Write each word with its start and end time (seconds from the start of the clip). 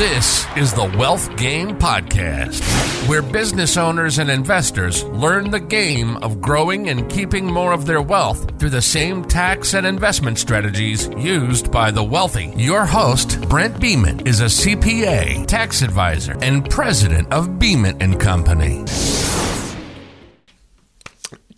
This 0.00 0.46
is 0.56 0.72
the 0.72 0.90
Wealth 0.96 1.36
Game 1.36 1.76
Podcast, 1.78 2.62
where 3.06 3.20
business 3.20 3.76
owners 3.76 4.18
and 4.18 4.30
investors 4.30 5.04
learn 5.04 5.50
the 5.50 5.60
game 5.60 6.16
of 6.22 6.40
growing 6.40 6.88
and 6.88 7.06
keeping 7.10 7.44
more 7.44 7.74
of 7.74 7.84
their 7.84 8.00
wealth 8.00 8.58
through 8.58 8.70
the 8.70 8.80
same 8.80 9.22
tax 9.22 9.74
and 9.74 9.86
investment 9.86 10.38
strategies 10.38 11.10
used 11.18 11.70
by 11.70 11.90
the 11.90 12.02
wealthy. 12.02 12.50
Your 12.56 12.86
host, 12.86 13.46
Brent 13.50 13.78
Beeman, 13.78 14.26
is 14.26 14.40
a 14.40 14.46
CPA, 14.46 15.46
tax 15.46 15.82
advisor, 15.82 16.34
and 16.40 16.70
president 16.70 17.30
of 17.30 17.58
Beeman 17.58 18.00
and 18.00 18.18
Company. 18.18 18.86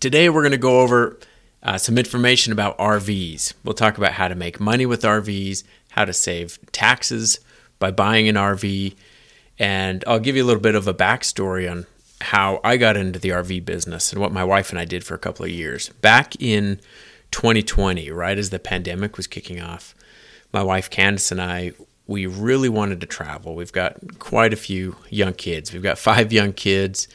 Today, 0.01 0.27
we're 0.27 0.41
going 0.41 0.51
to 0.51 0.57
go 0.57 0.81
over 0.81 1.17
uh, 1.63 1.77
some 1.77 1.97
information 1.97 2.51
about 2.51 2.77
RVs. 2.77 3.53
We'll 3.63 3.73
talk 3.73 3.97
about 3.97 4.11
how 4.11 4.27
to 4.27 4.35
make 4.35 4.59
money 4.59 4.85
with 4.85 5.03
RVs, 5.03 5.63
how 5.91 6.03
to 6.03 6.11
save 6.11 6.59
taxes 6.73 7.39
by 7.83 7.91
buying 7.91 8.29
an 8.29 8.35
RV, 8.35 8.95
and 9.59 10.05
I'll 10.07 10.21
give 10.21 10.37
you 10.37 10.43
a 10.45 10.47
little 10.47 10.61
bit 10.61 10.73
of 10.73 10.87
a 10.87 10.93
backstory 10.93 11.69
on 11.69 11.85
how 12.21 12.61
I 12.63 12.77
got 12.77 12.95
into 12.95 13.19
the 13.19 13.31
RV 13.31 13.65
business 13.65 14.13
and 14.13 14.21
what 14.21 14.31
my 14.31 14.45
wife 14.45 14.69
and 14.69 14.79
I 14.79 14.85
did 14.85 15.03
for 15.03 15.15
a 15.15 15.19
couple 15.19 15.43
of 15.43 15.51
years. 15.51 15.89
Back 15.89 16.41
in 16.41 16.79
2020, 17.31 18.09
right 18.09 18.37
as 18.37 18.51
the 18.51 18.57
pandemic 18.59 19.17
was 19.17 19.27
kicking 19.27 19.59
off, 19.59 19.93
my 20.53 20.63
wife 20.63 20.89
Candace 20.89 21.29
and 21.29 21.41
I 21.41 21.73
we 22.07 22.25
really 22.25 22.69
wanted 22.69 23.01
to 23.01 23.05
travel. 23.05 23.53
We've 23.53 23.73
got 23.73 23.97
quite 24.17 24.53
a 24.53 24.57
few 24.57 24.95
young 25.09 25.33
kids. 25.33 25.73
We've 25.73 25.83
got 25.83 25.97
five 25.97 26.31
young 26.31 26.53
kids. 26.53 27.09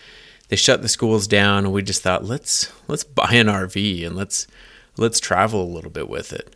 They 0.48 0.56
shut 0.56 0.82
the 0.82 0.88
schools 0.88 1.26
down 1.26 1.64
and 1.64 1.72
we 1.72 1.80
just 1.80 2.02
thought 2.02 2.26
let's 2.26 2.70
let's 2.88 3.04
buy 3.04 3.32
an 3.32 3.46
RV 3.46 4.06
and 4.06 4.14
let's 4.14 4.46
let's 4.98 5.18
travel 5.18 5.62
a 5.62 5.74
little 5.74 5.90
bit 5.90 6.10
with 6.10 6.30
it. 6.30 6.54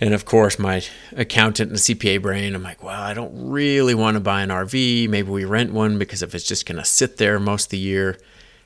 And 0.00 0.14
of 0.14 0.24
course, 0.24 0.58
my 0.58 0.82
accountant 1.16 1.70
and 1.70 1.78
CPA 1.78 2.22
brain, 2.22 2.54
I'm 2.54 2.62
like, 2.62 2.82
well, 2.82 3.00
I 3.00 3.14
don't 3.14 3.50
really 3.50 3.94
want 3.94 4.14
to 4.14 4.20
buy 4.20 4.42
an 4.42 4.50
RV. 4.50 5.08
Maybe 5.08 5.28
we 5.28 5.44
rent 5.44 5.72
one 5.72 5.98
because 5.98 6.22
if 6.22 6.34
it's 6.34 6.46
just 6.46 6.66
going 6.66 6.78
to 6.78 6.84
sit 6.84 7.16
there 7.16 7.40
most 7.40 7.66
of 7.66 7.70
the 7.70 7.78
year, 7.78 8.18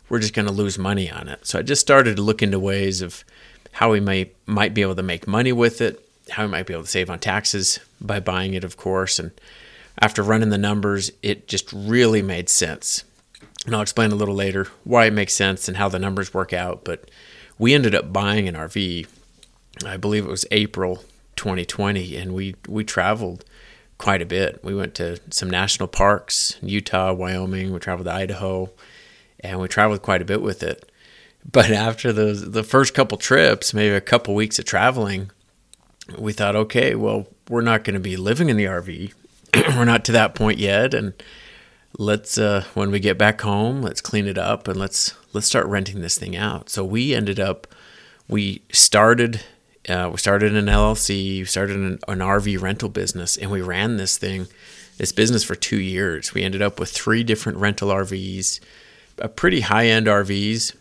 we're 0.09 0.19
just 0.19 0.35
going 0.35 0.47
to 0.47 0.53
lose 0.53 0.79
money 0.79 1.11
on 1.11 1.29
it. 1.29 1.47
So 1.47 1.59
I 1.59 1.63
just 1.63 1.81
started 1.81 2.17
to 2.17 2.23
look 2.23 2.43
into 2.43 2.59
ways 2.59 3.01
of 3.01 3.25
how 3.73 3.93
we 3.93 4.01
might 4.01 4.35
might 4.47 4.75
be 4.75 4.83
able 4.83 4.95
to 4.97 5.03
make 5.03 5.27
money 5.27 5.53
with 5.53 5.81
it, 5.81 6.07
how 6.31 6.45
we 6.45 6.51
might 6.51 6.67
be 6.67 6.75
able 6.75 6.85
to 6.85 6.89
save 6.89 7.09
on 7.09 7.19
taxes 7.19 7.81
by 7.99 8.21
buying 8.21 8.53
it, 8.53 8.65
of 8.65 8.77
course. 8.77 9.19
And 9.19 9.31
after 9.99 10.23
running 10.23 10.51
the 10.51 10.59
numbers, 10.59 11.11
it 11.23 11.49
just 11.49 11.73
really 11.73 12.21
made 12.21 12.51
sense. 12.51 13.05
And 13.65 13.75
I'll 13.75 13.81
explain 13.81 14.13
a 14.13 14.17
little 14.17 14.35
later 14.35 14.67
why 14.85 15.07
it 15.07 15.15
makes 15.15 15.33
sense 15.33 15.67
and 15.67 15.79
how 15.79 15.89
the 15.89 15.99
numbers 15.99 16.35
work 16.35 16.53
out. 16.53 16.85
But 16.85 17.11
we 17.59 17.73
ended 17.73 17.95
up 17.95 18.13
buying 18.13 18.49
an 18.49 18.55
RV. 18.55 19.07
I 19.87 19.97
believe 19.97 20.27
it 20.27 20.31
was 20.31 20.45
April 20.51 21.03
2020, 21.43 22.17
and 22.17 22.33
we 22.35 22.55
we 22.69 22.85
traveled 22.85 23.45
quite 23.99 24.23
a 24.23 24.27
bit. 24.27 24.61
We 24.63 24.75
went 24.77 24.95
to 24.95 25.19
some 25.31 25.51
national 25.51 25.89
parks, 25.89 26.57
Utah, 26.63 27.13
Wyoming. 27.13 27.73
We 27.73 27.81
traveled 27.81 28.07
to 28.07 28.15
Idaho, 28.15 28.71
and 29.41 29.59
we 29.59 29.67
traveled 29.67 30.03
quite 30.03 30.23
a 30.23 30.25
bit 30.25 30.41
with 30.41 30.63
it. 30.63 30.89
But 31.51 31.71
after 31.89 32.13
the 32.13 32.33
the 32.33 32.63
first 32.63 32.95
couple 32.95 33.19
trips, 33.19 33.75
maybe 33.75 33.93
a 33.93 34.01
couple 34.01 34.37
weeks 34.37 34.61
of 34.61 34.67
traveling, 34.67 35.33
we 36.17 36.33
thought, 36.33 36.55
okay, 36.55 36.95
well, 36.95 37.27
we're 37.49 37.61
not 37.61 37.83
going 37.83 37.95
to 37.95 38.01
be 38.01 38.17
living 38.17 38.49
in 38.49 38.57
the 38.57 38.67
RV. 38.67 39.13
we're 39.77 39.85
not 39.85 40.05
to 40.05 40.13
that 40.13 40.37
point 40.37 40.61
yet, 40.61 40.95
and 40.95 41.13
let's 41.99 42.39
uh, 42.39 42.65
when 42.75 42.93
we 42.93 43.01
get 43.01 43.19
back 43.19 43.41
home, 43.41 43.83
let's 43.83 44.01
clean 44.01 44.29
it 44.29 44.39
up 44.39 44.69
and 44.69 44.79
let's 44.79 45.15
let's 45.33 45.49
start 45.49 45.67
renting 45.67 46.03
this 46.03 46.17
thing 46.17 46.37
out. 46.37 46.71
So 46.71 46.85
we 46.85 47.17
ended 47.17 47.41
up 47.41 47.67
we 48.29 48.63
started 48.71 49.41
uh, 49.89 50.09
we 50.13 50.19
started 50.19 50.55
an 50.55 50.67
LLC, 50.67 51.41
we 51.41 51.45
started 51.45 51.77
an, 51.77 51.99
an, 52.07 52.19
RV 52.21 52.61
rental 52.61 52.89
business, 52.89 53.37
and 53.37 53.51
we 53.51 53.61
ran 53.61 53.97
this 53.97 54.17
thing, 54.17 54.47
this 54.99 55.11
business 55.11 55.43
for 55.43 55.57
two 55.57 55.81
years. 55.81 56.33
We 56.35 56.45
ended 56.45 56.63
up 56.63 56.79
with 56.79 56.91
three 56.91 57.25
different 57.25 57.59
rental 57.59 57.89
RVs, 57.89 58.61
a 59.19 59.29
pretty 59.29 59.63
high 59.63 59.87
end 59.87 60.07
RVs. 60.07 60.77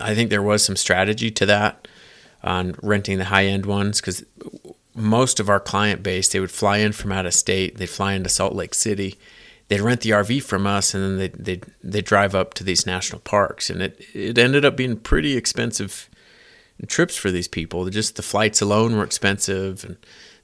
I 0.00 0.14
think 0.14 0.30
there 0.30 0.42
was 0.42 0.64
some 0.64 0.76
strategy 0.76 1.30
to 1.32 1.46
that 1.46 1.88
on 2.44 2.76
renting 2.82 3.18
the 3.18 3.26
high 3.26 3.46
end 3.46 3.66
ones 3.66 4.00
because 4.00 4.24
most 4.94 5.40
of 5.40 5.48
our 5.48 5.60
client 5.60 6.02
base 6.02 6.28
they 6.28 6.40
would 6.40 6.50
fly 6.50 6.78
in 6.78 6.92
from 6.92 7.10
out 7.10 7.26
of 7.26 7.34
state, 7.34 7.78
they'd 7.78 7.88
fly 7.88 8.12
into 8.12 8.28
Salt 8.28 8.54
Lake 8.54 8.74
City, 8.74 9.18
they'd 9.68 9.80
rent 9.80 10.02
the 10.02 10.10
RV 10.10 10.44
from 10.44 10.68
us, 10.68 10.94
and 10.94 11.02
then 11.02 11.18
they 11.18 11.28
they 11.28 11.60
they 11.82 12.00
drive 12.00 12.36
up 12.36 12.54
to 12.54 12.64
these 12.64 12.86
national 12.86 13.20
parks, 13.22 13.70
and 13.70 13.82
it 13.82 14.00
it 14.14 14.38
ended 14.38 14.64
up 14.64 14.76
being 14.76 14.96
pretty 14.96 15.36
expensive 15.36 16.08
trips 16.86 17.16
for 17.16 17.30
these 17.30 17.48
people. 17.48 17.88
Just 17.90 18.16
the 18.16 18.22
flights 18.22 18.60
alone 18.60 18.96
were 18.96 19.04
expensive, 19.04 19.84
and 19.84 19.96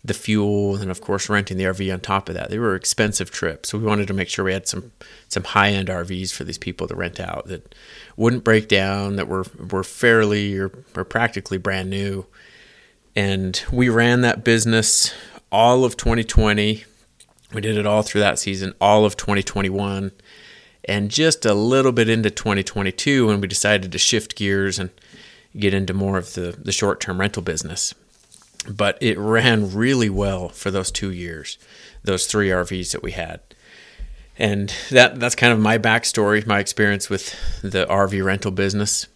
the 0.06 0.14
fuel, 0.14 0.76
and 0.76 0.90
of 0.90 1.00
course 1.00 1.28
renting 1.28 1.56
the 1.56 1.64
RV 1.64 1.92
on 1.92 2.00
top 2.00 2.28
of 2.28 2.34
that. 2.34 2.50
They 2.50 2.58
were 2.58 2.74
expensive 2.74 3.30
trips. 3.30 3.70
So 3.70 3.78
we 3.78 3.84
wanted 3.84 4.06
to 4.08 4.14
make 4.14 4.28
sure 4.28 4.44
we 4.44 4.52
had 4.52 4.68
some 4.68 4.92
some 5.28 5.44
high 5.44 5.70
end 5.70 5.88
RVs 5.88 6.32
for 6.32 6.44
these 6.44 6.58
people 6.58 6.86
to 6.88 6.94
rent 6.94 7.18
out 7.18 7.46
that 7.46 7.74
wouldn't 8.16 8.44
break 8.44 8.68
down, 8.68 9.16
that 9.16 9.28
were 9.28 9.44
were 9.70 9.84
fairly 9.84 10.56
or, 10.56 10.70
or 10.94 11.04
practically 11.04 11.58
brand 11.58 11.90
new. 11.90 12.26
And 13.14 13.62
we 13.72 13.88
ran 13.88 14.20
that 14.20 14.44
business 14.44 15.14
all 15.50 15.84
of 15.84 15.96
2020. 15.96 16.84
We 17.52 17.60
did 17.60 17.76
it 17.76 17.86
all 17.86 18.02
through 18.02 18.20
that 18.20 18.38
season, 18.38 18.74
all 18.80 19.04
of 19.04 19.16
2021, 19.16 20.12
and 20.84 21.10
just 21.10 21.46
a 21.46 21.54
little 21.54 21.92
bit 21.92 22.08
into 22.08 22.30
2022 22.30 23.26
when 23.26 23.40
we 23.40 23.48
decided 23.48 23.92
to 23.92 23.98
shift 23.98 24.36
gears 24.36 24.78
and 24.78 24.90
get 25.58 25.74
into 25.74 25.94
more 25.94 26.18
of 26.18 26.34
the, 26.34 26.56
the 26.58 26.72
short 26.72 27.00
term 27.00 27.20
rental 27.20 27.42
business. 27.42 27.94
But 28.68 28.98
it 29.00 29.18
ran 29.18 29.74
really 29.74 30.10
well 30.10 30.48
for 30.48 30.70
those 30.70 30.90
two 30.90 31.12
years, 31.12 31.58
those 32.02 32.26
three 32.26 32.48
RVs 32.48 32.92
that 32.92 33.02
we 33.02 33.12
had. 33.12 33.40
And 34.38 34.74
that 34.90 35.18
that's 35.18 35.34
kind 35.34 35.52
of 35.52 35.58
my 35.58 35.78
backstory, 35.78 36.46
my 36.46 36.58
experience 36.58 37.08
with 37.08 37.34
the 37.62 37.86
RV 37.86 38.24
rental 38.24 38.50
business. 38.50 39.06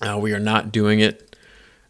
Uh, 0.00 0.18
we 0.20 0.32
are 0.32 0.40
not 0.40 0.72
doing 0.72 1.00
it 1.00 1.36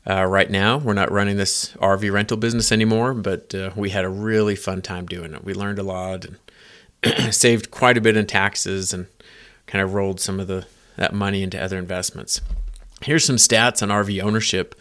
uh, 0.08 0.24
right 0.24 0.50
now. 0.50 0.78
We're 0.78 0.94
not 0.94 1.12
running 1.12 1.36
this 1.36 1.72
RV 1.74 2.10
rental 2.12 2.36
business 2.36 2.72
anymore, 2.72 3.14
but 3.14 3.54
uh, 3.54 3.70
we 3.76 3.90
had 3.90 4.04
a 4.04 4.08
really 4.08 4.56
fun 4.56 4.82
time 4.82 5.06
doing 5.06 5.34
it. 5.34 5.44
We 5.44 5.54
learned 5.54 5.78
a 5.78 5.82
lot 5.82 6.26
and 7.02 7.34
saved 7.34 7.70
quite 7.70 7.96
a 7.96 8.00
bit 8.00 8.16
in 8.16 8.26
taxes 8.26 8.92
and 8.92 9.06
kind 9.66 9.82
of 9.82 9.94
rolled 9.94 10.20
some 10.20 10.40
of 10.40 10.46
the 10.46 10.66
that 10.96 11.14
money 11.14 11.42
into 11.42 11.62
other 11.62 11.78
investments. 11.78 12.40
Here's 13.02 13.24
some 13.24 13.36
stats 13.36 13.82
on 13.82 13.88
RV 13.88 14.22
ownership. 14.22 14.74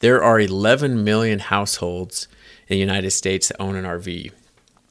There 0.00 0.22
are 0.22 0.40
11 0.40 1.04
million 1.04 1.38
households 1.38 2.26
in 2.66 2.74
the 2.74 2.80
United 2.80 3.12
States 3.12 3.48
that 3.48 3.60
own 3.60 3.76
an 3.76 3.84
RV. 3.84 4.32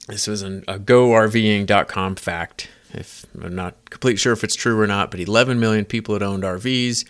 This 0.07 0.27
was 0.27 0.41
an, 0.41 0.63
a 0.67 0.79
GoRVing.com 0.79 2.15
fact. 2.15 2.69
If 2.93 3.25
I'm 3.41 3.55
not 3.55 3.89
completely 3.89 4.17
sure 4.17 4.33
if 4.33 4.43
it's 4.43 4.55
true 4.55 4.79
or 4.79 4.87
not, 4.87 5.11
but 5.11 5.19
11 5.19 5.59
million 5.59 5.85
people 5.85 6.15
had 6.15 6.23
owned 6.23 6.43
RVs, 6.43 7.05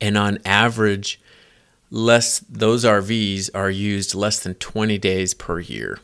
and 0.00 0.18
on 0.18 0.38
average, 0.44 1.20
less 1.90 2.40
those 2.48 2.84
RVs 2.84 3.50
are 3.54 3.70
used 3.70 4.14
less 4.14 4.40
than 4.40 4.54
20 4.54 4.98
days 4.98 5.34
per 5.34 5.60
year. 5.60 5.98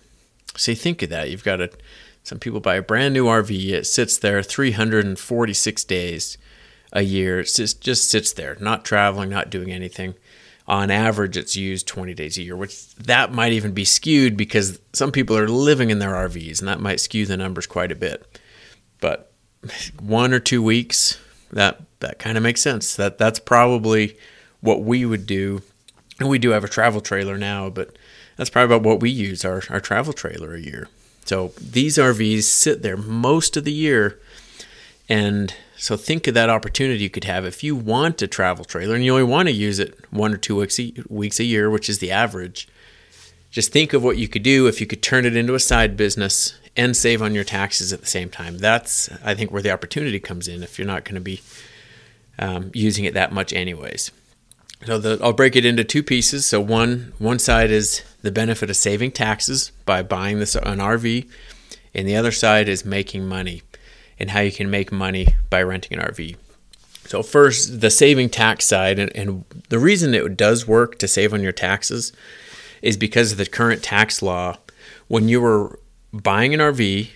So 0.56 0.72
you 0.72 0.76
think 0.76 1.02
of 1.02 1.10
that. 1.10 1.30
You've 1.30 1.44
got 1.44 1.60
a 1.60 1.70
some 2.22 2.38
people 2.38 2.60
buy 2.60 2.76
a 2.76 2.82
brand 2.82 3.14
new 3.14 3.24
RV, 3.24 3.70
it 3.70 3.86
sits 3.86 4.18
there 4.18 4.42
346 4.42 5.84
days 5.84 6.36
a 6.92 7.02
year. 7.02 7.40
It 7.40 7.50
just, 7.54 7.80
just 7.80 8.10
sits 8.10 8.32
there, 8.32 8.56
not 8.60 8.84
traveling, 8.84 9.30
not 9.30 9.50
doing 9.50 9.70
anything. 9.70 10.14
On 10.66 10.90
average, 10.90 11.36
it's 11.36 11.56
used 11.56 11.86
20 11.86 12.12
days 12.12 12.36
a 12.36 12.42
year, 12.42 12.56
which 12.56 12.94
that 12.96 13.32
might 13.32 13.52
even 13.52 13.72
be 13.72 13.86
skewed 13.86 14.36
because 14.36 14.78
some 14.92 15.12
people 15.12 15.36
are 15.36 15.48
living 15.48 15.88
in 15.88 15.98
their 15.98 16.12
RVs, 16.12 16.58
and 16.58 16.68
that 16.68 16.80
might 16.80 17.00
skew 17.00 17.24
the 17.24 17.38
numbers 17.38 17.66
quite 17.66 17.90
a 17.90 17.96
bit. 17.96 18.38
But 19.00 19.32
one 20.00 20.34
or 20.34 20.40
two 20.40 20.62
weeks, 20.62 21.18
that 21.52 21.80
that 22.00 22.18
kind 22.18 22.36
of 22.36 22.42
makes 22.42 22.60
sense. 22.60 22.96
That 22.96 23.18
that's 23.18 23.38
probably 23.38 24.16
what 24.60 24.82
we 24.82 25.04
would 25.06 25.26
do. 25.26 25.62
And 26.20 26.28
we 26.28 26.38
do 26.38 26.50
have 26.50 26.64
a 26.64 26.68
travel 26.68 27.00
trailer 27.00 27.38
now, 27.38 27.70
but 27.70 27.96
that's 28.36 28.50
probably 28.50 28.76
about 28.76 28.86
what 28.86 29.00
we 29.00 29.10
use 29.10 29.44
our, 29.44 29.62
our 29.70 29.80
travel 29.80 30.12
trailer 30.12 30.54
a 30.54 30.60
year. 30.60 30.88
So 31.24 31.52
these 31.60 31.96
RVs 31.98 32.44
sit 32.44 32.82
there 32.82 32.96
most 32.96 33.56
of 33.56 33.64
the 33.64 33.72
year 33.72 34.20
and 35.08 35.54
so 35.76 35.96
think 35.96 36.26
of 36.26 36.34
that 36.34 36.50
opportunity 36.50 37.02
you 37.02 37.10
could 37.10 37.24
have 37.24 37.44
if 37.44 37.62
you 37.62 37.74
want 37.74 38.20
a 38.20 38.26
travel 38.26 38.64
trailer 38.64 38.94
and 38.94 39.04
you 39.04 39.12
only 39.12 39.24
want 39.24 39.48
to 39.48 39.54
use 39.54 39.78
it 39.78 39.96
one 40.10 40.34
or 40.34 40.36
two 40.36 40.56
weeks 40.56 40.78
a, 40.78 40.92
weeks 41.08 41.40
a 41.40 41.44
year, 41.44 41.70
which 41.70 41.88
is 41.88 42.00
the 42.00 42.10
average. 42.10 42.68
Just 43.50 43.72
think 43.72 43.92
of 43.92 44.02
what 44.04 44.18
you 44.18 44.28
could 44.28 44.42
do 44.42 44.66
if 44.66 44.80
you 44.80 44.86
could 44.86 45.02
turn 45.02 45.24
it 45.24 45.36
into 45.36 45.54
a 45.54 45.60
side 45.60 45.96
business 45.96 46.58
and 46.76 46.96
save 46.96 47.22
on 47.22 47.34
your 47.34 47.44
taxes 47.44 47.92
at 47.92 48.00
the 48.00 48.06
same 48.06 48.28
time. 48.28 48.58
That's 48.58 49.08
I 49.24 49.34
think 49.34 49.50
where 49.50 49.62
the 49.62 49.70
opportunity 49.70 50.20
comes 50.20 50.46
in 50.46 50.62
if 50.62 50.78
you're 50.78 50.86
not 50.86 51.04
going 51.04 51.14
to 51.14 51.20
be 51.20 51.40
um, 52.38 52.70
using 52.74 53.04
it 53.04 53.14
that 53.14 53.32
much 53.32 53.52
anyways. 53.52 54.10
So 54.84 54.98
the, 54.98 55.18
I'll 55.22 55.32
break 55.32 55.56
it 55.56 55.64
into 55.64 55.84
two 55.84 56.02
pieces. 56.02 56.44
So 56.44 56.60
one 56.60 57.14
one 57.18 57.38
side 57.38 57.70
is 57.70 58.02
the 58.22 58.30
benefit 58.30 58.68
of 58.68 58.76
saving 58.76 59.12
taxes 59.12 59.72
by 59.86 60.02
buying 60.02 60.38
this 60.38 60.54
an 60.54 60.78
RV, 60.78 61.28
and 61.94 62.06
the 62.06 62.16
other 62.16 62.32
side 62.32 62.68
is 62.68 62.84
making 62.84 63.26
money 63.26 63.62
and 64.18 64.30
how 64.30 64.40
you 64.40 64.52
can 64.52 64.70
make 64.70 64.90
money 64.90 65.28
by 65.50 65.62
renting 65.62 65.98
an 65.98 66.04
RV. 66.04 66.36
So, 67.06 67.22
first, 67.22 67.80
the 67.80 67.90
saving 67.90 68.30
tax 68.30 68.66
side, 68.66 68.98
and, 68.98 69.14
and 69.16 69.44
the 69.70 69.78
reason 69.78 70.14
it 70.14 70.36
does 70.36 70.68
work 70.68 70.98
to 70.98 71.08
save 71.08 71.32
on 71.32 71.42
your 71.42 71.52
taxes 71.52 72.12
is 72.82 72.96
because 72.96 73.32
of 73.32 73.38
the 73.38 73.46
current 73.46 73.82
tax 73.82 74.20
law. 74.20 74.58
When 75.06 75.28
you 75.28 75.40
were 75.40 75.78
buying 76.12 76.52
an 76.52 76.60
RV 76.60 77.08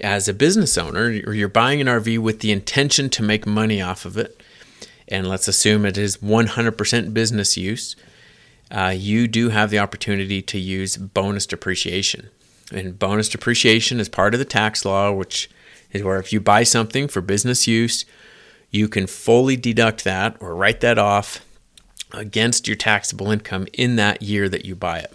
as 0.00 0.28
a 0.28 0.34
business 0.34 0.78
owner, 0.78 1.20
or 1.26 1.34
you're 1.34 1.48
buying 1.48 1.80
an 1.80 1.88
RV 1.88 2.18
with 2.20 2.40
the 2.40 2.52
intention 2.52 3.10
to 3.10 3.22
make 3.22 3.46
money 3.46 3.82
off 3.82 4.04
of 4.04 4.16
it, 4.16 4.40
and 5.08 5.28
let's 5.28 5.48
assume 5.48 5.84
it 5.84 5.98
is 5.98 6.18
100% 6.18 7.14
business 7.14 7.56
use, 7.56 7.96
uh, 8.70 8.94
you 8.96 9.28
do 9.28 9.50
have 9.50 9.70
the 9.70 9.78
opportunity 9.78 10.40
to 10.42 10.58
use 10.58 10.96
bonus 10.96 11.46
depreciation. 11.46 12.30
And 12.72 12.98
bonus 12.98 13.28
depreciation 13.28 14.00
is 14.00 14.08
part 14.08 14.34
of 14.34 14.38
the 14.38 14.44
tax 14.44 14.84
law, 14.84 15.12
which 15.12 15.50
is 15.94 16.02
where 16.02 16.18
if 16.18 16.32
you 16.32 16.40
buy 16.40 16.64
something 16.64 17.08
for 17.08 17.22
business 17.22 17.66
use, 17.66 18.04
you 18.70 18.88
can 18.88 19.06
fully 19.06 19.56
deduct 19.56 20.04
that 20.04 20.36
or 20.40 20.54
write 20.54 20.80
that 20.80 20.98
off 20.98 21.46
against 22.12 22.66
your 22.66 22.76
taxable 22.76 23.30
income 23.30 23.66
in 23.72 23.96
that 23.96 24.20
year 24.20 24.48
that 24.48 24.64
you 24.64 24.74
buy 24.74 24.98
it. 24.98 25.12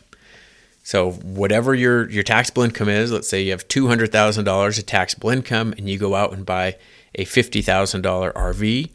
So 0.82 1.12
whatever 1.12 1.76
your 1.76 2.10
your 2.10 2.24
taxable 2.24 2.64
income 2.64 2.90
is, 2.90 3.12
let's 3.12 3.28
say 3.28 3.44
you 3.44 3.52
have 3.52 3.68
two 3.68 3.88
hundred 3.88 4.12
thousand 4.12 4.46
dollars 4.46 4.80
of 4.80 4.86
taxable 4.86 5.30
income, 5.30 5.74
and 5.78 5.88
you 5.90 6.00
go 6.00 6.16
out 6.16 6.34
and 6.34 6.46
buy 6.46 6.78
a 7.14 7.26
fifty 7.26 7.62
thousand 7.62 8.02
dollar 8.02 8.32
RV, 8.34 8.90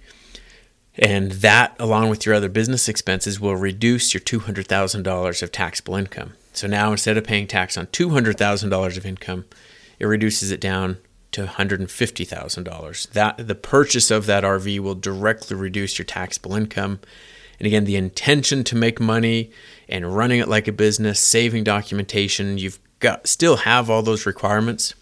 and 0.97 1.33
that 1.33 1.77
along 1.79 2.09
with 2.09 2.27
your 2.27 2.35
other 2.35 2.49
business 2.49 2.89
expenses 2.89 3.39
will 3.39 3.55
reduce 3.55 4.13
your 4.13 4.21
two 4.21 4.41
hundred 4.41 4.67
thousand 4.67 5.05
dollars 5.05 5.43
of 5.43 5.53
taxable 5.53 5.95
income. 5.95 6.33
So 6.53 6.67
now 6.67 6.91
instead 6.91 7.17
of 7.17 7.25
paying 7.25 7.47
tax 7.47 7.77
on 7.77 7.87
two 7.89 8.11
hundred 8.11 8.39
thousand 8.39 8.71
dollars 8.71 8.97
of 8.97 9.07
income, 9.07 9.45
it 10.01 10.07
reduces 10.07 10.51
it 10.51 10.61
down 10.61 10.97
to 11.35 11.43
one 11.43 11.49
hundred 11.49 11.81
and 11.81 11.91
fifty 11.91 12.25
thousand 12.25 12.65
dollars. 12.65 13.07
That 13.13 13.47
the 13.47 13.55
purchase 13.55 14.11
of 14.11 14.27
that 14.27 14.45
RV 14.45 14.81
will 14.81 14.95
directly 14.95 15.57
reduce 15.57 15.99
your 15.99 16.07
taxable 16.07 16.55
income 16.55 17.01
and 17.59 17.67
again, 17.67 17.85
the 17.85 17.97
intention 17.97 18.65
to 18.65 18.77
make 18.77 19.01
money 19.01 19.51
and 19.89 20.15
running 20.15 20.41
it 20.41 20.49
like 20.49 20.69
a 20.69 20.73
business, 20.73 21.21
saving 21.21 21.65
documentation, 21.65 22.59
you've 22.59 22.79
got 23.01 23.27
still 23.27 23.59
have 23.59 23.91
all 23.91 24.03
those 24.03 24.27
requirements. 24.27 24.95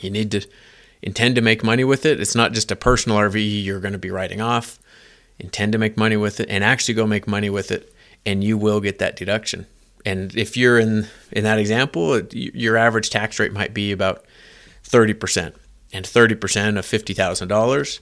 You 0.00 0.10
need 0.10 0.30
to 0.30 0.46
intend 1.02 1.34
to 1.36 1.42
make 1.42 1.62
money 1.62 1.84
with 1.84 2.06
it. 2.06 2.20
It's 2.20 2.34
not 2.34 2.52
just 2.52 2.70
a 2.70 2.76
personal 2.76 3.18
RV 3.18 3.64
you're 3.64 3.80
going 3.80 3.92
to 3.92 3.98
be 3.98 4.10
writing 4.10 4.40
off. 4.40 4.78
Intend 5.38 5.72
to 5.72 5.78
make 5.78 5.96
money 5.96 6.16
with 6.16 6.40
it 6.40 6.48
and 6.48 6.62
actually 6.62 6.94
go 6.94 7.06
make 7.06 7.26
money 7.26 7.50
with 7.50 7.70
it, 7.70 7.92
and 8.24 8.44
you 8.44 8.56
will 8.56 8.80
get 8.80 8.98
that 8.98 9.16
deduction. 9.16 9.66
And 10.04 10.34
if 10.36 10.56
you're 10.56 10.78
in 10.78 11.08
in 11.30 11.44
that 11.44 11.58
example, 11.58 12.20
your 12.32 12.76
average 12.76 13.10
tax 13.10 13.38
rate 13.38 13.52
might 13.52 13.74
be 13.74 13.92
about 13.92 14.24
30%. 14.84 15.54
And 15.92 16.04
30% 16.04 16.78
of 16.78 16.86
$50,000 16.86 18.00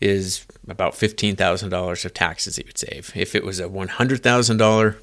is 0.00 0.46
about 0.68 0.92
$15,000 0.94 2.04
of 2.04 2.14
taxes 2.14 2.56
that 2.56 2.62
you 2.62 2.68
would 2.68 2.78
save. 2.78 3.12
If 3.16 3.34
it 3.34 3.44
was 3.44 3.58
a 3.58 3.68
$100,000 3.68 4.96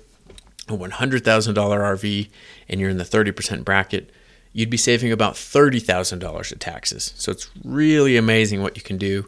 a 0.67 0.71
$100,000 0.71 1.21
RV 1.53 2.29
and 2.69 2.81
you're 2.81 2.89
in 2.89 2.97
the 2.97 3.03
30% 3.03 3.63
bracket, 3.63 4.09
you'd 4.51 4.69
be 4.69 4.77
saving 4.77 5.11
about 5.11 5.35
$30,000 5.35 6.51
of 6.51 6.59
taxes. 6.59 7.13
So 7.17 7.31
it's 7.31 7.49
really 7.63 8.17
amazing 8.17 8.63
what 8.63 8.75
you 8.75 8.81
can 8.81 8.97
do 8.97 9.27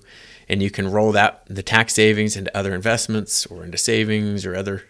and 0.50 0.64
you 0.64 0.72
can 0.72 0.90
roll 0.90 1.12
that 1.12 1.44
the 1.48 1.64
tax 1.64 1.94
savings 1.94 2.36
into 2.38 2.56
other 2.58 2.74
investments 2.74 3.46
or 3.48 3.64
into 3.64 3.78
savings 3.78 4.46
or 4.46 4.56
other 4.56 4.84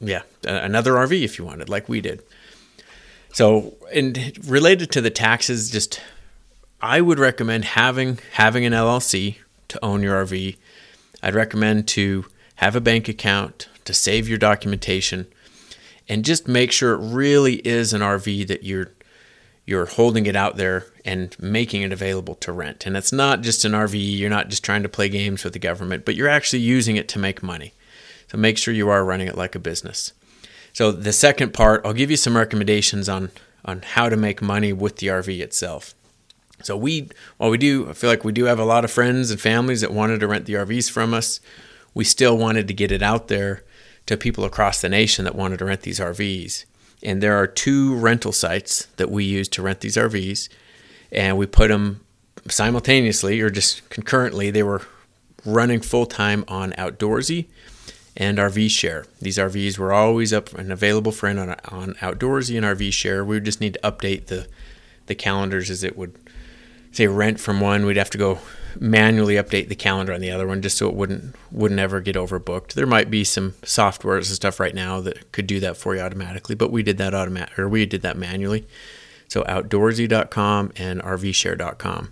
yeah, 0.00 0.22
another 0.44 0.92
RV 0.92 1.24
if 1.24 1.38
you 1.38 1.44
wanted 1.44 1.68
like 1.68 1.88
we 1.88 2.00
did. 2.00 2.22
So, 3.32 3.74
and 3.92 4.38
related 4.46 4.90
to 4.92 5.00
the 5.00 5.10
taxes 5.10 5.70
just 5.70 6.00
I 6.80 7.00
would 7.00 7.18
recommend 7.18 7.64
having 7.64 8.20
having 8.32 8.64
an 8.64 8.72
LLC 8.72 9.38
to 9.68 9.84
own 9.84 10.02
your 10.02 10.24
RV. 10.24 10.56
I'd 11.22 11.34
recommend 11.34 11.88
to 11.88 12.26
have 12.56 12.76
a 12.76 12.80
bank 12.80 13.08
account 13.08 13.68
to 13.84 13.92
save 13.92 14.28
your 14.28 14.38
documentation 14.38 15.26
and 16.08 16.24
just 16.24 16.46
make 16.46 16.70
sure 16.70 16.92
it 16.92 17.14
really 17.14 17.56
is 17.66 17.92
an 17.92 18.00
RV 18.00 18.46
that 18.46 18.62
you're 18.62 18.92
you're 19.66 19.86
holding 19.86 20.26
it 20.26 20.36
out 20.36 20.56
there 20.56 20.86
and 21.04 21.36
making 21.40 21.82
it 21.82 21.92
available 21.92 22.34
to 22.36 22.52
rent. 22.52 22.86
And 22.86 22.96
it's 22.96 23.12
not 23.12 23.42
just 23.42 23.64
an 23.64 23.72
RV, 23.72 24.16
you're 24.16 24.30
not 24.30 24.48
just 24.48 24.64
trying 24.64 24.82
to 24.82 24.88
play 24.88 25.08
games 25.08 25.44
with 25.44 25.52
the 25.52 25.58
government, 25.58 26.04
but 26.04 26.14
you're 26.14 26.28
actually 26.28 26.60
using 26.60 26.96
it 26.96 27.08
to 27.08 27.18
make 27.18 27.42
money. 27.42 27.74
So 28.28 28.38
make 28.38 28.56
sure 28.56 28.72
you 28.72 28.88
are 28.88 29.04
running 29.04 29.28
it 29.28 29.36
like 29.36 29.54
a 29.54 29.58
business. 29.58 30.12
So 30.72 30.92
the 30.92 31.12
second 31.12 31.52
part, 31.52 31.84
I'll 31.84 31.92
give 31.92 32.10
you 32.10 32.16
some 32.16 32.36
recommendations 32.36 33.08
on 33.08 33.30
on 33.64 33.82
how 33.82 34.08
to 34.08 34.16
make 34.16 34.40
money 34.40 34.72
with 34.72 34.96
the 34.96 35.08
RV 35.08 35.40
itself. 35.40 35.94
So 36.62 36.76
we, 36.76 37.08
while 37.36 37.50
we 37.50 37.58
do, 37.58 37.88
I 37.88 37.92
feel 37.92 38.10
like 38.10 38.24
we 38.24 38.32
do 38.32 38.44
have 38.44 38.58
a 38.58 38.64
lot 38.64 38.84
of 38.84 38.90
friends 38.90 39.30
and 39.30 39.40
families 39.40 39.80
that 39.80 39.92
wanted 39.92 40.20
to 40.20 40.26
rent 40.26 40.46
the 40.46 40.54
RVs 40.54 40.90
from 40.90 41.14
us. 41.14 41.40
We 41.94 42.04
still 42.04 42.36
wanted 42.36 42.68
to 42.68 42.74
get 42.74 42.92
it 42.92 43.02
out 43.02 43.28
there 43.28 43.64
to 44.06 44.16
people 44.16 44.44
across 44.44 44.80
the 44.80 44.88
nation 44.88 45.24
that 45.24 45.34
wanted 45.34 45.58
to 45.58 45.64
rent 45.64 45.82
these 45.82 46.00
RVs. 46.00 46.64
And 47.02 47.22
there 47.22 47.36
are 47.36 47.46
two 47.46 47.94
rental 47.94 48.32
sites 48.32 48.86
that 48.96 49.10
we 49.10 49.24
use 49.24 49.48
to 49.50 49.62
rent 49.62 49.80
these 49.80 49.96
RVs, 49.96 50.48
and 51.12 51.38
we 51.38 51.46
put 51.46 51.68
them 51.68 52.00
simultaneously 52.48 53.40
or 53.40 53.50
just 53.50 53.88
concurrently. 53.88 54.50
They 54.50 54.62
were 54.62 54.82
running 55.44 55.80
full 55.80 56.06
time 56.06 56.44
on 56.48 56.72
Outdoorsy 56.72 57.46
and 58.16 58.38
RV 58.38 58.70
Share. 58.70 59.06
These 59.20 59.38
RVs 59.38 59.78
were 59.78 59.92
always 59.92 60.32
up 60.32 60.52
and 60.54 60.72
available 60.72 61.12
for 61.12 61.26
rent 61.26 61.38
on, 61.38 61.50
on 61.66 61.94
Outdoorsy 61.94 62.56
and 62.56 62.66
RV 62.66 62.92
Share. 62.92 63.24
We 63.24 63.36
would 63.36 63.44
just 63.44 63.60
need 63.60 63.74
to 63.74 63.80
update 63.80 64.26
the 64.26 64.48
the 65.06 65.14
calendars 65.14 65.70
as 65.70 65.82
it 65.82 65.96
would 65.96 66.14
say 66.98 67.06
rent 67.06 67.38
from 67.40 67.60
one, 67.60 67.86
we'd 67.86 67.96
have 67.96 68.10
to 68.10 68.18
go 68.18 68.38
manually 68.78 69.34
update 69.34 69.68
the 69.68 69.74
calendar 69.74 70.12
on 70.12 70.20
the 70.20 70.30
other 70.30 70.46
one 70.46 70.60
just 70.60 70.76
so 70.76 70.88
it 70.88 70.94
wouldn't 70.94 71.34
wouldn't 71.50 71.80
ever 71.80 72.00
get 72.00 72.16
overbooked. 72.16 72.74
There 72.74 72.86
might 72.86 73.10
be 73.10 73.24
some 73.24 73.52
softwares 73.62 74.16
and 74.16 74.36
stuff 74.36 74.60
right 74.60 74.74
now 74.74 75.00
that 75.00 75.32
could 75.32 75.46
do 75.46 75.60
that 75.60 75.76
for 75.76 75.94
you 75.94 76.02
automatically, 76.02 76.54
but 76.54 76.70
we 76.70 76.82
did 76.82 76.98
that 76.98 77.14
automatic 77.14 77.58
or 77.58 77.68
we 77.68 77.86
did 77.86 78.02
that 78.02 78.16
manually. 78.16 78.66
So 79.28 79.42
outdoorsy.com 79.44 80.72
and 80.76 81.00
rvshare.com 81.00 82.10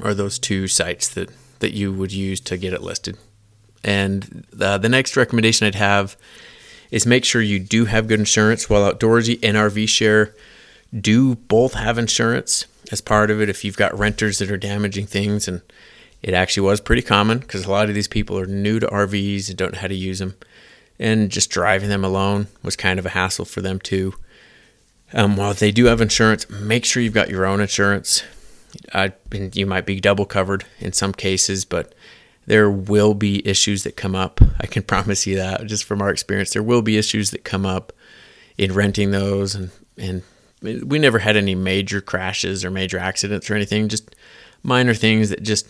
are 0.00 0.14
those 0.14 0.38
two 0.38 0.68
sites 0.68 1.08
that 1.10 1.30
that 1.60 1.72
you 1.72 1.92
would 1.92 2.12
use 2.12 2.40
to 2.40 2.56
get 2.56 2.74
it 2.74 2.82
listed. 2.82 3.16
And 3.82 4.44
the, 4.52 4.76
the 4.76 4.88
next 4.88 5.16
recommendation 5.16 5.66
I'd 5.66 5.76
have 5.76 6.16
is 6.90 7.06
make 7.06 7.24
sure 7.24 7.40
you 7.40 7.58
do 7.60 7.84
have 7.84 8.08
good 8.08 8.18
insurance. 8.18 8.68
While 8.68 8.92
Outdoorsy 8.92 9.38
and 9.42 9.56
RV 9.56 9.88
Share 9.88 10.34
do 10.98 11.36
both 11.36 11.74
have 11.74 11.96
insurance, 11.96 12.66
as 12.92 13.00
part 13.00 13.30
of 13.30 13.40
it 13.40 13.48
if 13.48 13.64
you've 13.64 13.76
got 13.76 13.96
renters 13.98 14.38
that 14.38 14.50
are 14.50 14.56
damaging 14.56 15.06
things 15.06 15.48
and 15.48 15.62
it 16.22 16.34
actually 16.34 16.66
was 16.66 16.80
pretty 16.80 17.02
common 17.02 17.38
because 17.38 17.64
a 17.64 17.70
lot 17.70 17.88
of 17.88 17.94
these 17.94 18.08
people 18.08 18.38
are 18.38 18.46
new 18.46 18.80
to 18.80 18.86
RVs 18.86 19.48
and 19.48 19.56
don't 19.56 19.72
know 19.74 19.80
how 19.80 19.88
to 19.88 19.94
use 19.94 20.18
them 20.18 20.34
and 20.98 21.30
just 21.30 21.50
driving 21.50 21.88
them 21.88 22.04
alone 22.04 22.48
was 22.62 22.76
kind 22.76 22.98
of 22.98 23.06
a 23.06 23.10
hassle 23.10 23.44
for 23.44 23.60
them 23.60 23.78
too. 23.78 24.14
Um, 25.12 25.36
while 25.36 25.54
they 25.54 25.70
do 25.70 25.84
have 25.86 26.00
insurance 26.00 26.48
make 26.50 26.84
sure 26.84 27.02
you've 27.02 27.12
got 27.12 27.30
your 27.30 27.46
own 27.46 27.60
insurance. 27.60 28.22
Uh, 28.92 29.10
you 29.52 29.64
might 29.66 29.86
be 29.86 30.00
double 30.00 30.26
covered 30.26 30.66
in 30.78 30.92
some 30.92 31.12
cases 31.12 31.64
but 31.64 31.94
there 32.46 32.70
will 32.70 33.14
be 33.14 33.46
issues 33.46 33.82
that 33.82 33.96
come 33.96 34.14
up. 34.14 34.40
I 34.60 34.66
can 34.66 34.82
promise 34.82 35.26
you 35.26 35.36
that 35.36 35.66
just 35.66 35.84
from 35.84 36.00
our 36.00 36.10
experience. 36.10 36.50
There 36.52 36.62
will 36.62 36.82
be 36.82 36.96
issues 36.96 37.30
that 37.30 37.44
come 37.44 37.66
up 37.66 37.92
in 38.56 38.72
renting 38.72 39.10
those 39.10 39.54
and 39.54 39.70
and 39.98 40.22
we 40.62 40.98
never 40.98 41.18
had 41.18 41.36
any 41.36 41.54
major 41.54 42.00
crashes 42.00 42.64
or 42.64 42.70
major 42.70 42.98
accidents 42.98 43.50
or 43.50 43.54
anything, 43.54 43.88
just 43.88 44.14
minor 44.62 44.94
things 44.94 45.30
that 45.30 45.42
just 45.42 45.66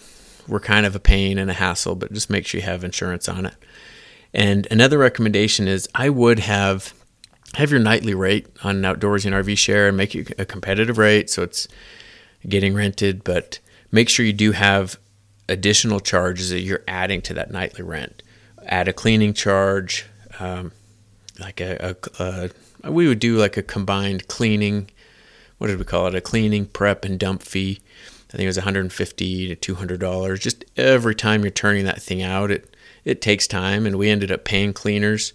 were 0.49 0.61
kind 0.61 0.87
of 0.87 0.95
a 0.95 1.00
pain 1.00 1.38
and 1.38 1.50
a 1.50 1.55
hassle, 1.55 1.95
but 1.95 2.12
just 2.12 2.31
make 2.31 2.47
sure 2.47 2.61
you 2.61 2.66
have 2.66 2.85
insurance 2.85 3.28
on 3.28 3.47
it. 3.47 3.55
And 4.33 4.66
another 4.71 4.99
recommendation 4.99 5.66
is 5.66 5.88
I 5.95 6.09
would 6.09 6.38
have 6.40 6.95
have 7.55 7.71
your 7.71 7.81
nightly 7.81 8.14
rate 8.14 8.47
on 8.64 8.83
Outdoorsy 8.83 9.26
and 9.26 9.35
RV 9.35 9.57
share 9.57 9.88
and 9.88 9.97
make 9.97 10.14
it 10.14 10.38
a 10.38 10.45
competitive 10.45 10.99
rate 10.99 11.31
so 11.31 11.43
it's 11.43 11.66
getting 12.47 12.75
rented, 12.75 13.25
but 13.25 13.59
make 13.90 14.09
sure 14.09 14.26
you 14.26 14.33
do 14.33 14.52
have 14.52 14.99
additional 15.49 16.00
charges 16.00 16.50
that 16.50 16.61
you're 16.61 16.83
adding 16.87 17.23
to 17.23 17.35
that 17.35 17.50
nightly 17.50 17.83
rent. 17.83 18.23
Add 18.66 18.88
a 18.88 18.93
cleaning 18.93 19.33
charge, 19.33 20.05
um, 20.38 20.73
like 21.40 21.61
a, 21.61 21.97
a, 22.19 22.23
a 22.23 22.50
Uh, 22.87 22.93
we 22.93 23.09
would 23.09 23.19
do 23.19 23.37
like 23.37 23.57
a 23.57 23.62
combined 23.62 24.28
cleaning. 24.28 24.90
What 25.59 25.69
did 25.69 25.78
we 25.78 25.85
call 25.85 26.07
it? 26.07 26.14
A 26.14 26.21
cleaning, 26.21 26.66
prep, 26.66 27.05
and 27.05 27.19
dump 27.19 27.43
fee. 27.43 27.81
I 28.28 28.33
think 28.33 28.43
it 28.43 28.49
was 28.49 28.59
150 28.59 29.49
to 29.49 29.57
200 29.57 30.00
dollars. 30.00 30.40
Just 30.40 30.64
every 30.76 31.14
time 31.14 31.43
you're 31.43 31.50
turning 31.50 31.85
that 31.85 32.02
thing 32.02 32.23
out, 32.23 32.50
it 32.50 32.75
it 33.05 33.23
takes 33.23 33.47
time, 33.47 33.87
and 33.87 33.97
we 33.97 34.11
ended 34.11 34.33
up 34.33 34.45
paying 34.45 34.73
cleaners 34.73 35.33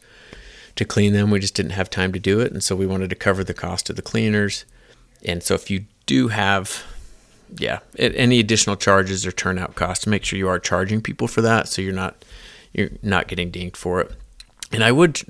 to 0.76 0.86
clean 0.86 1.14
them. 1.14 1.32
We 1.32 1.40
just 1.40 1.56
didn't 1.56 1.72
have 1.72 1.90
time 1.90 2.12
to 2.14 2.20
do 2.20 2.40
it, 2.40 2.52
and 2.52 2.64
so 2.64 2.76
we 2.76 2.86
wanted 2.86 3.10
to 3.10 3.16
cover 3.16 3.44
the 3.44 3.54
cost 3.54 3.90
of 3.90 3.96
the 3.96 4.02
cleaners. 4.02 4.66
And 5.24 5.42
so 5.42 5.54
if 5.56 5.70
you 5.70 5.86
do 6.06 6.30
have 6.30 6.84
yeah, 7.58 7.80
any 7.98 8.40
additional 8.40 8.76
charges 8.76 9.26
or 9.26 9.32
turnout 9.32 9.76
costs, 9.76 10.08
make 10.08 10.24
sure 10.24 10.40
you 10.40 10.48
are 10.48 10.60
charging 10.60 11.02
people 11.02 11.28
for 11.28 11.42
that, 11.42 11.68
so 11.68 11.82
you're 11.82 11.94
not 11.94 12.24
you're 12.74 12.92
not 13.02 13.28
getting 13.28 13.52
dinged 13.52 13.78
for 13.78 14.02
it. 14.02 14.12
And 14.72 14.84
I 14.84 14.92
would 14.92 15.22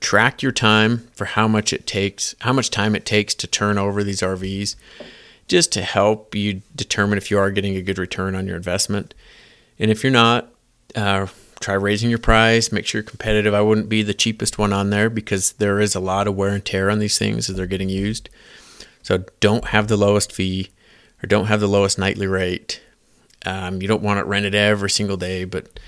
track 0.00 0.42
your 0.42 0.52
time 0.52 1.08
for 1.14 1.24
how 1.24 1.48
much 1.48 1.72
it 1.72 1.86
takes, 1.86 2.34
how 2.40 2.52
much 2.52 2.70
time 2.70 2.94
it 2.94 3.04
takes 3.04 3.34
to 3.34 3.46
turn 3.46 3.78
over 3.78 4.02
these 4.02 4.20
RVs, 4.20 4.76
just 5.46 5.72
to 5.72 5.82
help 5.82 6.34
you 6.34 6.62
determine 6.76 7.18
if 7.18 7.30
you 7.30 7.38
are 7.38 7.50
getting 7.50 7.76
a 7.76 7.82
good 7.82 7.98
return 7.98 8.34
on 8.34 8.46
your 8.46 8.56
investment. 8.56 9.14
And 9.78 9.90
if 9.90 10.02
you're 10.02 10.12
not, 10.12 10.52
uh, 10.94 11.26
try 11.60 11.74
raising 11.74 12.10
your 12.10 12.18
price, 12.18 12.70
make 12.70 12.86
sure 12.86 13.00
you're 13.00 13.08
competitive. 13.08 13.54
I 13.54 13.62
wouldn't 13.62 13.88
be 13.88 14.02
the 14.02 14.14
cheapest 14.14 14.58
one 14.58 14.72
on 14.72 14.90
there 14.90 15.10
because 15.10 15.52
there 15.52 15.80
is 15.80 15.94
a 15.94 16.00
lot 16.00 16.26
of 16.26 16.36
wear 16.36 16.50
and 16.50 16.64
tear 16.64 16.90
on 16.90 16.98
these 16.98 17.18
things 17.18 17.48
as 17.48 17.56
they're 17.56 17.66
getting 17.66 17.88
used. 17.88 18.28
So 19.02 19.24
don't 19.40 19.66
have 19.66 19.88
the 19.88 19.96
lowest 19.96 20.32
fee. 20.32 20.70
or 21.22 21.26
don't 21.26 21.46
have 21.46 21.60
the 21.60 21.66
lowest 21.66 21.98
nightly 21.98 22.26
rate. 22.26 22.80
Um, 23.46 23.80
you 23.80 23.88
don't 23.88 24.02
want 24.02 24.20
it 24.20 24.26
rented 24.26 24.54
every 24.54 24.90
single 24.90 25.16
day, 25.16 25.44
but 25.44 25.80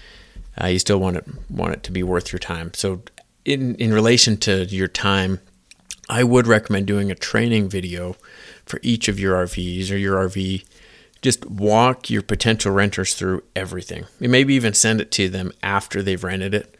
uh, 0.61 0.66
you 0.66 0.78
still 0.78 0.99
want 0.99 1.16
it 1.16 1.26
want 1.49 1.73
it 1.73 1.83
to 1.85 1.92
be 1.92 2.02
worth 2.02 2.33
your 2.33 2.38
time. 2.38 2.73
So, 2.75 3.02
in 3.45 3.75
in 3.77 3.93
relation 3.93 4.37
to 4.39 4.65
your 4.65 4.89
time, 4.89 5.41
I 6.09 6.25
would 6.25 6.47
recommend 6.47 6.87
doing 6.87 7.11
a 7.11 7.15
training 7.15 7.69
video 7.69 8.17
for 8.65 8.81
each 8.83 9.09
of 9.09 9.21
your 9.21 9.35
RVs 9.47 9.91
or 9.91 9.97
your 9.97 10.17
RV. 10.29 10.65
Just 11.23 11.47
walk 11.47 12.09
your 12.09 12.23
potential 12.23 12.73
renters 12.73 13.15
through 13.15 13.43
everything. 13.55 14.07
Maybe 14.19 14.55
even 14.55 14.73
send 14.73 15.01
it 15.01 15.11
to 15.13 15.29
them 15.29 15.53
after 15.63 16.03
they've 16.03 16.23
rented 16.23 16.55
it, 16.55 16.77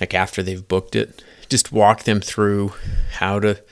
like 0.00 0.12
after 0.12 0.42
they've 0.42 0.66
booked 0.66 0.94
it. 0.94 1.24
Just 1.48 1.72
walk 1.72 2.04
them 2.04 2.20
through 2.20 2.74
how 3.14 3.40
to 3.40 3.62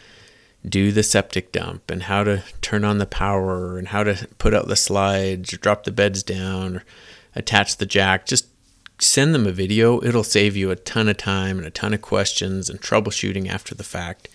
do 0.67 0.93
the 0.93 1.03
septic 1.03 1.53
dump 1.53 1.91
and 1.91 2.05
how 2.05 2.25
to 2.25 2.43
turn 2.61 2.85
on 2.85 2.99
the 2.99 3.07
power 3.07 3.79
and 3.79 3.89
how 3.89 4.05
to 4.05 4.29
put 4.39 4.55
out 4.55 4.69
the 4.69 4.77
slides 4.77 5.53
or 5.53 5.57
drop 5.59 5.85
the 5.85 5.93
beds 5.93 6.23
down 6.23 6.77
or 6.77 6.85
attach 7.35 7.77
the 7.77 7.87
jack. 7.87 8.27
Just 8.27 8.47
send 9.01 9.35
them 9.35 9.47
a 9.47 9.53
video. 9.53 10.03
It'll 10.03 10.25
save 10.25 10.57
you 10.57 10.71
a 10.71 10.77
ton 10.77 11.09
of 11.09 11.17
time 11.17 11.59
and 11.59 11.67
a 11.67 11.71
ton 11.71 11.95
of 11.95 12.03
questions 12.03 12.69
and 12.69 12.81
troubleshooting 12.81 13.49
after 13.49 13.75
the 13.75 13.85
fact 13.85 14.29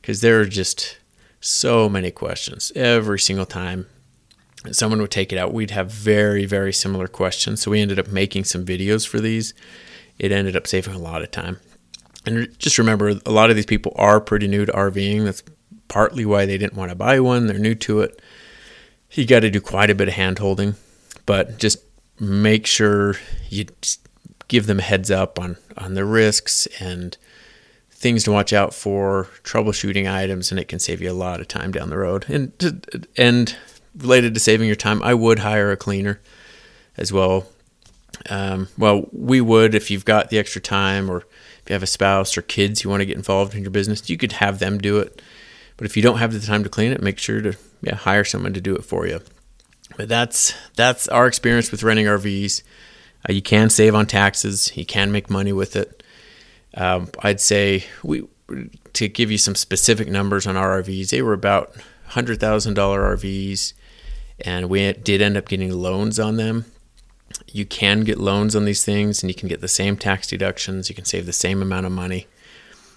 because 0.00 0.20
there 0.20 0.40
are 0.40 0.46
just 0.46 0.98
so 1.40 1.88
many 1.88 2.10
questions 2.10 2.72
every 2.74 3.18
single 3.18 3.46
time 3.46 3.86
someone 4.72 5.00
would 5.00 5.10
take 5.10 5.32
it 5.32 5.38
out. 5.38 5.52
We'd 5.52 5.70
have 5.70 5.90
very, 5.90 6.44
very 6.44 6.72
similar 6.72 7.06
questions. 7.06 7.62
So 7.62 7.70
we 7.70 7.80
ended 7.80 7.98
up 7.98 8.08
making 8.08 8.44
some 8.44 8.64
videos 8.64 9.06
for 9.06 9.20
these. 9.20 9.54
It 10.18 10.32
ended 10.32 10.56
up 10.56 10.66
saving 10.66 10.94
a 10.94 10.98
lot 10.98 11.22
of 11.22 11.30
time. 11.30 11.58
And 12.26 12.58
just 12.58 12.78
remember, 12.78 13.14
a 13.24 13.30
lot 13.30 13.50
of 13.50 13.56
these 13.56 13.66
people 13.66 13.92
are 13.96 14.20
pretty 14.20 14.48
new 14.48 14.66
to 14.66 14.72
RVing. 14.72 15.24
That's 15.24 15.42
partly 15.86 16.24
why 16.24 16.44
they 16.44 16.58
didn't 16.58 16.76
want 16.76 16.90
to 16.90 16.96
buy 16.96 17.20
one. 17.20 17.46
They're 17.46 17.58
new 17.58 17.74
to 17.76 18.00
it. 18.00 18.20
You 19.12 19.26
got 19.26 19.40
to 19.40 19.50
do 19.50 19.60
quite 19.60 19.90
a 19.90 19.94
bit 19.94 20.08
of 20.08 20.14
hand 20.14 20.38
holding, 20.38 20.74
but 21.24 21.58
just 21.58 21.78
make 22.20 22.66
sure 22.66 23.16
you 23.48 23.66
give 24.48 24.66
them 24.66 24.78
heads 24.78 25.10
up 25.10 25.38
on, 25.38 25.56
on 25.76 25.94
the 25.94 26.04
risks 26.04 26.66
and 26.80 27.16
things 27.90 28.24
to 28.24 28.32
watch 28.32 28.52
out 28.52 28.72
for, 28.72 29.28
troubleshooting 29.42 30.10
items, 30.10 30.50
and 30.50 30.60
it 30.60 30.68
can 30.68 30.78
save 30.78 31.00
you 31.00 31.10
a 31.10 31.12
lot 31.12 31.40
of 31.40 31.48
time 31.48 31.72
down 31.72 31.90
the 31.90 31.98
road. 31.98 32.24
And 32.28 33.08
and 33.16 33.56
related 33.96 34.34
to 34.34 34.40
saving 34.40 34.68
your 34.68 34.76
time, 34.76 35.02
I 35.02 35.14
would 35.14 35.40
hire 35.40 35.72
a 35.72 35.76
cleaner 35.76 36.20
as 36.96 37.12
well. 37.12 37.46
Um, 38.30 38.68
well, 38.78 39.08
we 39.12 39.40
would 39.40 39.74
if 39.74 39.90
you've 39.90 40.04
got 40.04 40.30
the 40.30 40.38
extra 40.38 40.60
time, 40.60 41.10
or 41.10 41.18
if 41.18 41.62
you 41.68 41.72
have 41.72 41.82
a 41.82 41.88
spouse 41.88 42.38
or 42.38 42.42
kids 42.42 42.84
you 42.84 42.90
want 42.90 43.00
to 43.00 43.06
get 43.06 43.16
involved 43.16 43.54
in 43.54 43.62
your 43.62 43.70
business, 43.70 44.08
you 44.08 44.16
could 44.16 44.32
have 44.32 44.60
them 44.60 44.78
do 44.78 44.98
it. 44.98 45.20
But 45.76 45.86
if 45.86 45.96
you 45.96 46.02
don't 46.02 46.18
have 46.18 46.32
the 46.32 46.40
time 46.40 46.62
to 46.62 46.68
clean 46.68 46.92
it, 46.92 47.02
make 47.02 47.18
sure 47.18 47.40
to 47.40 47.56
yeah 47.82 47.96
hire 47.96 48.24
someone 48.24 48.54
to 48.54 48.60
do 48.60 48.76
it 48.76 48.84
for 48.84 49.06
you. 49.08 49.20
But 49.96 50.08
that's 50.08 50.54
that's 50.76 51.08
our 51.08 51.26
experience 51.26 51.70
with 51.70 51.82
renting 51.82 52.06
RVs. 52.06 52.62
Uh, 53.28 53.32
you 53.32 53.42
can 53.42 53.70
save 53.70 53.94
on 53.94 54.06
taxes. 54.06 54.76
You 54.76 54.86
can 54.86 55.10
make 55.10 55.28
money 55.30 55.52
with 55.52 55.76
it. 55.76 56.02
Um, 56.74 57.08
I'd 57.20 57.40
say 57.40 57.84
we 58.02 58.24
to 58.92 59.08
give 59.08 59.30
you 59.30 59.38
some 59.38 59.54
specific 59.54 60.08
numbers 60.08 60.46
on 60.46 60.56
our 60.56 60.82
RVs. 60.82 61.10
They 61.10 61.22
were 61.22 61.32
about 61.32 61.74
hundred 62.06 62.40
thousand 62.40 62.74
dollar 62.74 63.16
RVs, 63.16 63.72
and 64.40 64.68
we 64.68 64.92
did 64.92 65.20
end 65.20 65.36
up 65.36 65.48
getting 65.48 65.72
loans 65.72 66.18
on 66.18 66.36
them. 66.36 66.66
You 67.50 67.66
can 67.66 68.04
get 68.04 68.18
loans 68.18 68.56
on 68.56 68.64
these 68.64 68.84
things, 68.84 69.22
and 69.22 69.30
you 69.30 69.34
can 69.34 69.48
get 69.48 69.60
the 69.60 69.68
same 69.68 69.96
tax 69.96 70.26
deductions. 70.28 70.88
You 70.88 70.94
can 70.94 71.04
save 71.04 71.26
the 71.26 71.32
same 71.32 71.60
amount 71.60 71.86
of 71.86 71.92
money, 71.92 72.26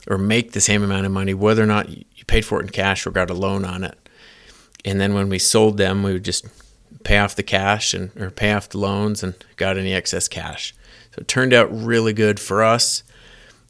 or 0.07 0.17
make 0.17 0.51
the 0.51 0.61
same 0.61 0.83
amount 0.83 1.05
of 1.05 1.11
money, 1.11 1.33
whether 1.33 1.63
or 1.63 1.67
not 1.67 1.89
you 1.89 2.05
paid 2.27 2.45
for 2.45 2.59
it 2.59 2.65
in 2.65 2.69
cash 2.69 3.05
or 3.05 3.11
got 3.11 3.29
a 3.29 3.33
loan 3.33 3.65
on 3.65 3.83
it. 3.83 3.97
And 4.85 4.99
then 4.99 5.13
when 5.13 5.29
we 5.29 5.37
sold 5.39 5.77
them, 5.77 6.01
we 6.01 6.13
would 6.13 6.25
just 6.25 6.45
pay 7.03 7.17
off 7.17 7.35
the 7.35 7.43
cash 7.43 7.93
and 7.93 8.15
or 8.19 8.29
pay 8.29 8.53
off 8.53 8.69
the 8.69 8.77
loans 8.77 9.23
and 9.23 9.33
got 9.57 9.77
any 9.77 9.93
excess 9.93 10.27
cash. 10.27 10.73
So 11.11 11.21
it 11.21 11.27
turned 11.27 11.53
out 11.53 11.69
really 11.71 12.13
good 12.13 12.39
for 12.39 12.63
us 12.63 13.03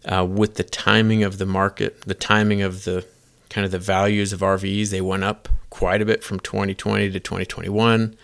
uh, 0.05 0.25
with 0.25 0.55
the 0.55 0.63
timing 0.63 1.23
of 1.23 1.37
the 1.37 1.45
market, 1.45 2.01
the 2.01 2.13
timing 2.13 2.61
of 2.61 2.83
the 2.83 3.05
kind 3.49 3.65
of 3.65 3.71
the 3.71 3.79
values 3.79 4.33
of 4.33 4.39
RVs. 4.39 4.89
They 4.89 5.01
went 5.01 5.23
up 5.23 5.49
quite 5.69 6.01
a 6.01 6.05
bit 6.05 6.23
from 6.23 6.39
2020 6.39 7.11
to 7.11 7.19
2021, 7.19 8.15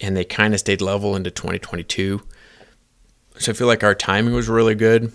and 0.00 0.16
they 0.16 0.24
kind 0.24 0.54
of 0.54 0.60
stayed 0.60 0.80
level 0.80 1.16
into 1.16 1.30
2022. 1.30 2.22
So 3.38 3.52
I 3.52 3.54
feel 3.54 3.66
like 3.66 3.84
our 3.84 3.94
timing 3.94 4.34
was 4.34 4.48
really 4.48 4.74
good, 4.74 5.12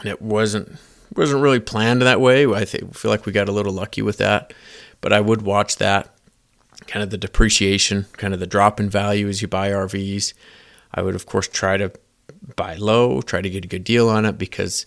and 0.00 0.06
it 0.06 0.20
wasn't 0.20 0.76
wasn't 1.14 1.42
really 1.42 1.60
planned 1.60 2.02
that 2.02 2.20
way. 2.20 2.46
I 2.46 2.64
feel 2.64 3.10
like 3.10 3.26
we 3.26 3.32
got 3.32 3.48
a 3.48 3.52
little 3.52 3.72
lucky 3.72 4.02
with 4.02 4.18
that, 4.18 4.52
but 5.00 5.12
I 5.12 5.20
would 5.20 5.42
watch 5.42 5.76
that 5.76 6.15
kind 6.86 7.02
of 7.02 7.10
the 7.10 7.18
depreciation, 7.18 8.06
kind 8.16 8.34
of 8.34 8.40
the 8.40 8.46
drop 8.46 8.78
in 8.80 8.88
value 8.88 9.28
as 9.28 9.42
you 9.42 9.48
buy 9.48 9.70
RVs. 9.70 10.32
I 10.94 11.02
would 11.02 11.14
of 11.14 11.26
course 11.26 11.48
try 11.48 11.76
to 11.76 11.92
buy 12.54 12.74
low, 12.74 13.22
try 13.22 13.40
to 13.40 13.50
get 13.50 13.64
a 13.64 13.68
good 13.68 13.84
deal 13.84 14.08
on 14.08 14.24
it 14.24 14.38
because 14.38 14.86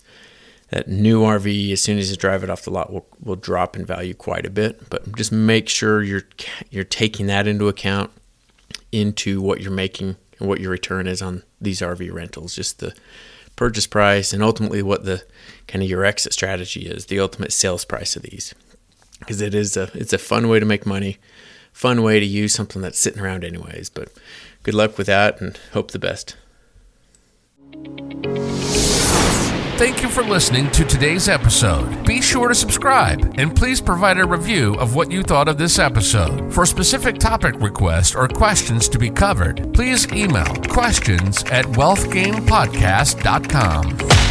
that 0.70 0.88
new 0.88 1.22
RV, 1.22 1.72
as 1.72 1.82
soon 1.82 1.98
as 1.98 2.10
you 2.10 2.16
drive 2.16 2.44
it 2.44 2.50
off 2.50 2.62
the 2.62 2.70
lot, 2.70 2.92
will, 2.92 3.06
will 3.20 3.36
drop 3.36 3.76
in 3.76 3.84
value 3.84 4.14
quite 4.14 4.46
a 4.46 4.50
bit. 4.50 4.88
But 4.88 5.16
just 5.16 5.32
make 5.32 5.68
sure 5.68 6.02
you're 6.02 6.22
you're 6.70 6.84
taking 6.84 7.26
that 7.26 7.46
into 7.46 7.68
account 7.68 8.10
into 8.92 9.40
what 9.40 9.60
you're 9.60 9.70
making 9.70 10.16
and 10.38 10.48
what 10.48 10.60
your 10.60 10.70
return 10.70 11.06
is 11.06 11.22
on 11.22 11.42
these 11.60 11.80
RV 11.80 12.12
rentals. 12.12 12.54
Just 12.54 12.78
the 12.78 12.94
purchase 13.56 13.86
price 13.86 14.32
and 14.32 14.42
ultimately 14.42 14.82
what 14.82 15.04
the 15.04 15.22
kind 15.66 15.82
of 15.82 15.90
your 15.90 16.04
exit 16.04 16.32
strategy 16.32 16.86
is, 16.86 17.06
the 17.06 17.20
ultimate 17.20 17.52
sales 17.52 17.84
price 17.84 18.16
of 18.16 18.22
these. 18.22 18.54
Because 19.18 19.40
it 19.40 19.54
is 19.54 19.76
a 19.76 19.90
it's 19.94 20.12
a 20.12 20.18
fun 20.18 20.48
way 20.48 20.60
to 20.60 20.66
make 20.66 20.86
money, 20.86 21.18
fun 21.80 22.02
way 22.02 22.20
to 22.20 22.26
use 22.26 22.52
something 22.52 22.82
that's 22.82 22.98
sitting 22.98 23.22
around 23.22 23.42
anyways. 23.42 23.88
But 23.88 24.10
good 24.64 24.74
luck 24.74 24.98
with 24.98 25.06
that 25.06 25.40
and 25.40 25.58
hope 25.72 25.92
the 25.92 25.98
best. 25.98 26.36
Thank 29.78 30.02
you 30.02 30.10
for 30.10 30.22
listening 30.22 30.70
to 30.72 30.84
today's 30.84 31.26
episode. 31.26 32.04
Be 32.04 32.20
sure 32.20 32.48
to 32.48 32.54
subscribe 32.54 33.32
and 33.38 33.56
please 33.56 33.80
provide 33.80 34.18
a 34.18 34.26
review 34.26 34.74
of 34.74 34.94
what 34.94 35.10
you 35.10 35.22
thought 35.22 35.48
of 35.48 35.56
this 35.56 35.78
episode. 35.78 36.52
For 36.52 36.66
specific 36.66 37.16
topic 37.16 37.54
requests 37.60 38.14
or 38.14 38.28
questions 38.28 38.86
to 38.90 38.98
be 38.98 39.08
covered, 39.08 39.72
please 39.72 40.06
email 40.12 40.54
questions 40.68 41.42
at 41.44 41.64
wealthgamepodcast.com. 41.64 44.29